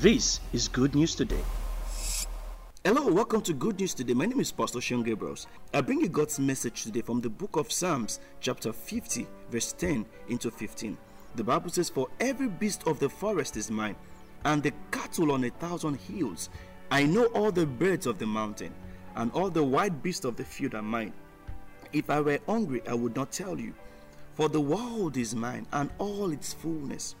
[0.00, 1.44] This is Good News Today.
[2.86, 4.14] Hello, welcome to Good News Today.
[4.14, 5.44] My name is Pastor Seun Gabriels.
[5.74, 10.06] I bring you God's message today from the book of Psalms, chapter 50, verse 10
[10.30, 10.96] into 15.
[11.34, 13.94] The Bible says, For every beast of the forest is mine,
[14.46, 16.48] and the cattle on a thousand hills.
[16.90, 18.72] I know all the birds of the mountain,
[19.16, 21.12] and all the wild beasts of the field are mine.
[21.92, 23.74] If I were hungry, I would not tell you.
[24.32, 27.16] For the world is mine, and all its fullness.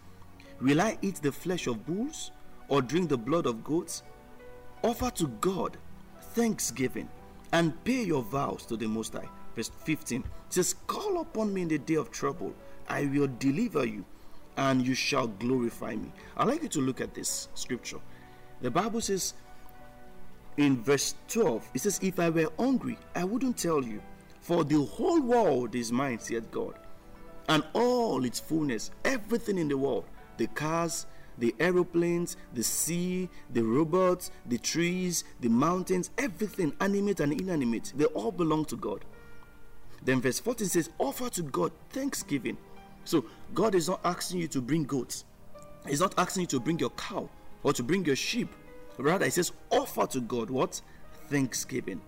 [0.62, 2.30] Will I eat the flesh of bulls,
[2.70, 4.02] or drink the blood of goats?
[4.82, 5.76] Offer to God
[6.32, 7.08] thanksgiving
[7.52, 9.28] and pay your vows to the Most High.
[9.54, 12.54] Verse 15 says, Call upon me in the day of trouble,
[12.88, 14.04] I will deliver you,
[14.56, 16.12] and you shall glorify me.
[16.36, 17.98] I'd like you to look at this scripture.
[18.62, 19.34] The Bible says
[20.56, 24.02] in verse 12, it says, If I were hungry, I wouldn't tell you,
[24.40, 26.74] for the whole world is mine, said God,
[27.48, 30.04] and all its fullness, everything in the world,
[30.36, 31.06] the cars,
[31.40, 38.04] the aeroplanes, the sea, the robots, the trees, the mountains, everything, animate and inanimate, they
[38.06, 39.04] all belong to God.
[40.04, 42.56] Then verse 14 says, Offer to God thanksgiving.
[43.04, 43.24] So
[43.54, 45.24] God is not asking you to bring goats,
[45.88, 47.28] He's not asking you to bring your cow
[47.62, 48.54] or to bring your sheep.
[48.98, 50.80] Rather, He says, Offer to God what?
[51.28, 52.00] Thanksgiving.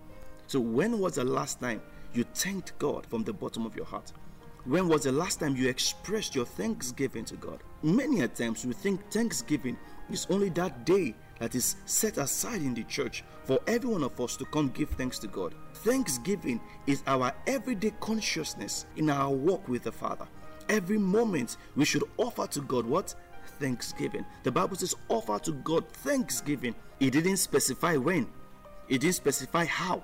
[0.47, 1.81] So, when was the last time
[2.13, 4.11] you thanked God from the bottom of your heart?
[4.65, 7.59] When was the last time you expressed your thanksgiving to God?
[7.81, 9.77] Many a times we think Thanksgiving
[10.09, 14.21] is only that day that is set aside in the church for every one of
[14.21, 15.53] us to come give thanks to God.
[15.73, 20.25] Thanksgiving is our everyday consciousness in our walk with the Father.
[20.69, 23.15] Every moment we should offer to God what?
[23.59, 24.25] Thanksgiving.
[24.43, 26.73] The Bible says, offer to God thanksgiving.
[27.01, 28.29] It didn't specify when,
[28.87, 30.03] it didn't specify how,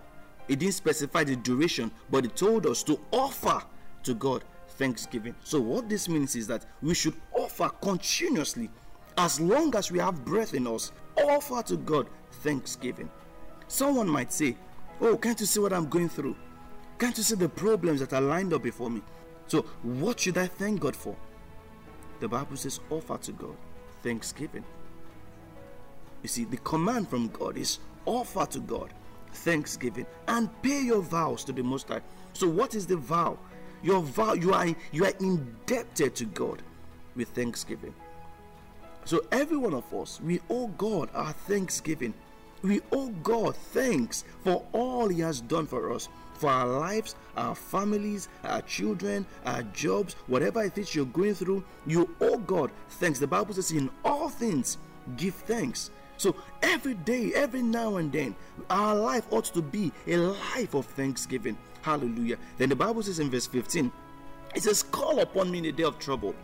[0.49, 3.63] it didn't specify the duration, but it told us to offer
[4.03, 5.35] to God thanksgiving.
[5.43, 8.69] So, what this means is that we should offer continuously,
[9.17, 12.07] as long as we have breath in us, offer to God
[12.43, 13.09] thanksgiving.
[13.67, 14.55] Someone might say,
[15.01, 16.35] Oh, can't you see what I'm going through?
[16.97, 19.01] Can't you see the problems that are lined up before me?
[19.47, 21.15] So, what should I thank God for?
[22.19, 23.55] The Bible says, Offer to God
[24.03, 24.63] thanksgiving.
[26.21, 28.93] You see, the command from God is offer to God
[29.31, 32.01] thanksgiving and pay your vows to the Most High.
[32.33, 33.37] So, what is the vow?
[33.81, 36.61] Your vow, you are you are indebted to God
[37.15, 37.93] with thanksgiving.
[39.05, 42.13] So every one of us, we owe God our thanksgiving.
[42.61, 47.55] We owe God thanks for all He has done for us, for our lives, our
[47.55, 51.63] families, our children, our jobs, whatever it is you're going through.
[51.87, 53.19] You owe God thanks.
[53.19, 54.77] The Bible says, "In all things,
[55.15, 58.35] give thanks." So every day, every now and then,
[58.69, 61.57] our life ought to be a life of thanksgiving.
[61.81, 62.37] Hallelujah.
[62.57, 63.91] Then the Bible says in verse 15,
[64.55, 66.35] it says, Call upon me in the day of trouble,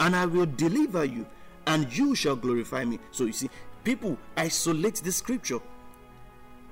[0.00, 1.26] and I will deliver you,
[1.66, 2.98] and you shall glorify me.
[3.10, 3.50] So you see,
[3.84, 5.58] people isolate the scripture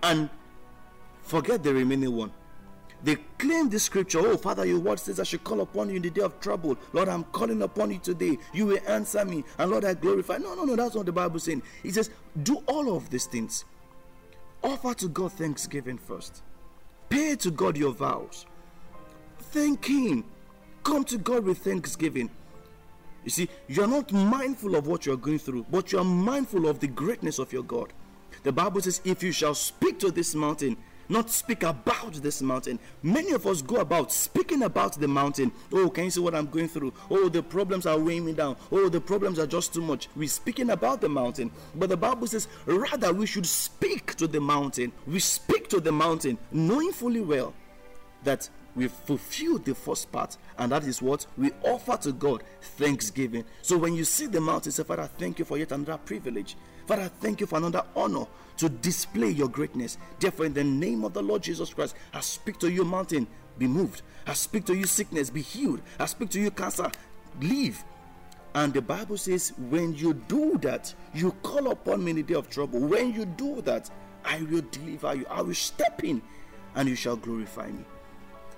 [0.02, 0.28] and
[1.22, 2.32] forget the remaining one.
[3.02, 6.02] They claim the scripture, oh Father, your word says I should call upon you in
[6.02, 6.78] the day of trouble.
[6.94, 8.38] Lord, I'm calling upon you today.
[8.54, 10.38] You will answer me, and Lord, I glorify.
[10.38, 11.62] No, no, no, that's not the Bible saying.
[11.82, 12.10] It says,
[12.42, 13.66] do all of these things.
[14.62, 16.42] Offer to God thanksgiving first.
[17.08, 18.46] Pay to God your vows.
[19.38, 20.24] Thank Him.
[20.82, 22.30] Come to God with thanksgiving.
[23.24, 26.04] You see, you are not mindful of what you are going through, but you are
[26.04, 27.92] mindful of the greatness of your God.
[28.42, 30.76] The Bible says, If you shall speak to this mountain,
[31.08, 32.78] not speak about this mountain.
[33.02, 35.52] Many of us go about speaking about the mountain.
[35.72, 36.92] Oh, can you see what I'm going through?
[37.10, 38.56] Oh, the problems are weighing me down.
[38.72, 40.08] Oh, the problems are just too much.
[40.16, 41.50] We're speaking about the mountain.
[41.74, 44.92] But the Bible says, rather, we should speak to the mountain.
[45.06, 47.54] We speak to the mountain, knowing fully well
[48.24, 53.44] that we fulfilled the first part, and that is what we offer to God thanksgiving.
[53.62, 56.56] So when you see the mountain, say, Father, thank you for yet another privilege.
[56.86, 58.26] Father, thank you for another honor
[58.58, 59.98] to display your greatness.
[60.20, 63.26] Therefore, in the name of the Lord Jesus Christ, I speak to you, mountain,
[63.58, 64.02] be moved.
[64.26, 65.80] I speak to you, sickness, be healed.
[65.98, 66.90] I speak to you, cancer,
[67.40, 67.82] leave.
[68.54, 72.34] And the Bible says, when you do that, you call upon me in the day
[72.34, 72.80] of trouble.
[72.80, 73.90] When you do that,
[74.24, 75.26] I will deliver you.
[75.28, 76.22] I will step in
[76.76, 77.84] and you shall glorify me.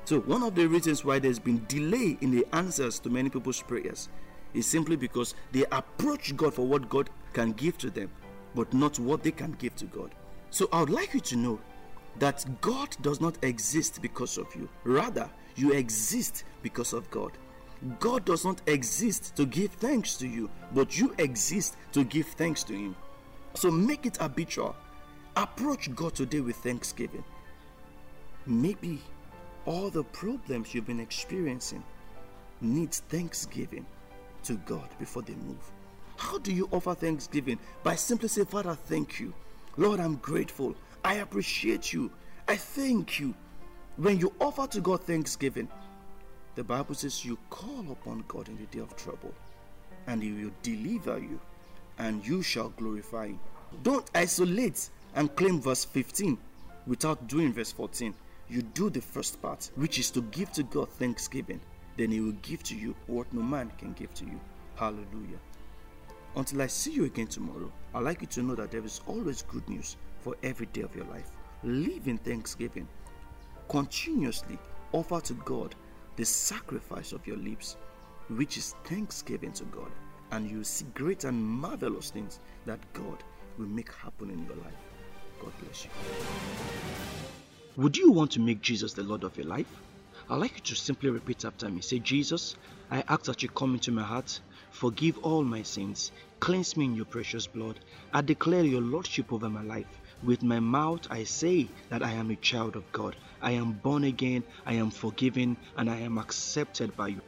[0.04, 3.60] So, one of the reasons why there's been delay in the answers to many people's
[3.62, 4.08] prayers
[4.54, 8.10] is simply because they approach God for what God can give to them,
[8.54, 10.10] but not what they can give to God.
[10.48, 11.60] So, I would like you to know
[12.18, 17.32] that God does not exist because of you, rather, you exist because of God.
[18.00, 22.64] God does not exist to give thanks to you, but you exist to give thanks
[22.64, 22.96] to Him.
[23.52, 24.74] So, make it habitual.
[25.36, 27.24] Approach God today with thanksgiving.
[28.46, 29.02] Maybe
[29.66, 31.84] all the problems you've been experiencing
[32.62, 33.84] needs thanksgiving
[34.44, 35.75] to God before they move.
[36.16, 37.58] How do you offer thanksgiving?
[37.82, 39.32] By simply say, Father, thank you.
[39.76, 40.74] Lord, I'm grateful.
[41.04, 42.10] I appreciate you.
[42.48, 43.34] I thank you.
[43.96, 45.68] When you offer to God thanksgiving,
[46.54, 49.32] the Bible says you call upon God in the day of trouble,
[50.06, 51.38] and He will deliver you,
[51.98, 53.40] and you shall glorify Him.
[53.82, 56.38] Don't isolate and claim verse 15
[56.86, 58.14] without doing verse 14.
[58.48, 61.60] You do the first part, which is to give to God thanksgiving.
[61.96, 64.40] Then He will give to you what no man can give to you.
[64.76, 65.38] Hallelujah.
[66.36, 69.40] Until I see you again tomorrow, I'd like you to know that there is always
[69.42, 71.30] good news for every day of your life.
[71.64, 72.86] Live in thanksgiving.
[73.70, 74.58] Continuously
[74.92, 75.74] offer to God
[76.16, 77.76] the sacrifice of your lips,
[78.28, 79.90] which is thanksgiving to God,
[80.30, 83.24] and you will see great and marvelous things that God
[83.56, 84.74] will make happen in your life.
[85.40, 85.90] God bless you.
[87.76, 89.66] Would you want to make Jesus the Lord of your life?
[90.28, 91.80] I'd like you to simply repeat after me.
[91.80, 92.56] Say, Jesus,
[92.90, 94.40] I ask that you come into my heart,
[94.76, 97.80] forgive all my sins, cleanse me in your precious blood.
[98.12, 99.86] I declare your Lordship over my life.
[100.22, 103.16] With my mouth, I say that I am a child of God.
[103.40, 107.22] I am born again, I am forgiven, and I am accepted by you.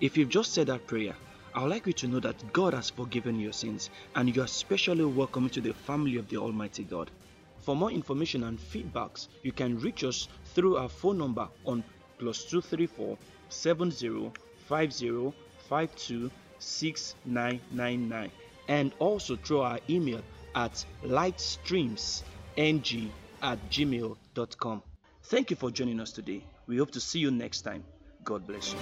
[0.00, 1.14] If you've just said that prayer,
[1.54, 4.46] I would like you to know that God has forgiven your sins and you are
[4.48, 7.10] specially welcome to the family of the Almighty God.
[7.60, 11.84] For more information and feedbacks, you can reach us through our phone number on
[12.18, 13.18] plus 234
[16.60, 18.30] 6999
[18.68, 20.20] and also through our email
[20.54, 23.10] at lightstreamsng
[23.42, 24.82] at gmail.com.
[25.24, 26.42] Thank you for joining us today.
[26.66, 27.84] We hope to see you next time.
[28.24, 28.78] God bless you.